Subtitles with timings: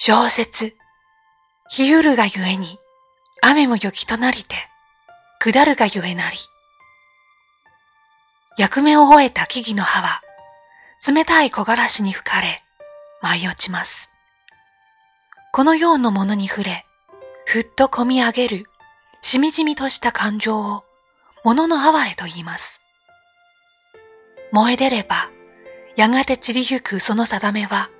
[0.00, 0.76] 小説、
[1.68, 2.78] 日ゆるがゆえに、
[3.42, 4.54] 雨も雪となりて、
[5.40, 6.36] 下るがゆえなり。
[8.56, 10.22] 役目を終えた木々の葉は、
[11.04, 12.62] 冷たい木枯らしに吹かれ、
[13.22, 14.08] 舞い落ちます。
[15.52, 16.86] このようなものに触れ、
[17.46, 18.66] ふっと込み上げる、
[19.20, 20.84] しみじみとした感情を、
[21.42, 22.80] 物の哀れと言います。
[24.52, 25.28] 燃え出れば、
[25.96, 27.90] やがて散りゆくその定めは、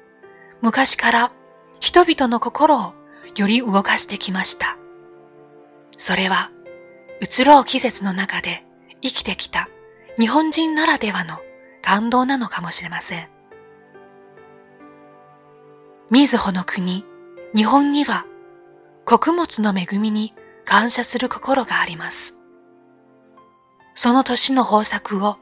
[0.62, 1.32] 昔から
[1.80, 2.92] 人々の心を
[3.34, 4.76] より動かしてきました。
[5.96, 6.50] それは、
[7.20, 8.64] 移ろう季節の中で
[9.02, 9.68] 生きてきた
[10.18, 11.38] 日本人ならではの
[11.82, 13.28] 感動なのかもしれません。
[16.10, 17.04] みずほの国、
[17.54, 18.24] 日本には
[19.04, 22.34] 穀物の恵みに感謝する心があります。
[23.94, 25.36] その年の豊作を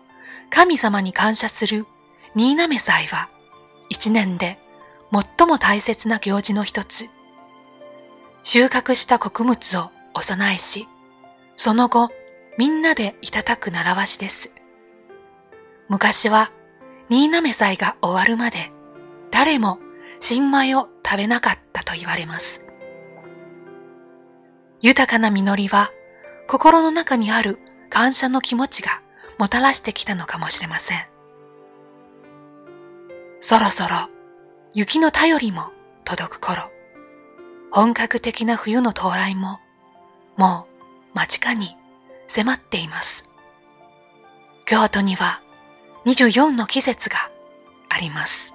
[0.51, 1.87] 神様に感謝する
[2.35, 3.29] 新滑祭は
[3.89, 4.59] 一年で
[5.13, 7.09] 最も大切な行事の一つ。
[8.43, 10.89] 収穫した穀物をお供えし、
[11.57, 12.11] その後
[12.59, 14.51] みんなでいただく習わしです。
[15.89, 16.51] 昔は
[17.09, 18.73] 新滑祭が終わるまで
[19.31, 19.79] 誰も
[20.21, 22.63] 新米を食べなかったと言われます。
[24.81, 25.91] 豊かな実りは
[26.49, 27.59] 心の中にある
[27.91, 29.03] 感謝の気持ちが
[29.39, 30.99] もたらしてきたのかもしれません。
[33.41, 34.09] そろそろ
[34.77, 35.73] 雪の便りも
[36.05, 36.71] 届く頃、
[37.71, 39.59] 本格的な冬の到来も
[40.37, 40.67] も
[41.15, 41.75] う間近に
[42.29, 43.25] 迫っています。
[44.67, 45.41] 京都には
[46.05, 47.17] 24の季節が
[47.89, 48.53] あります。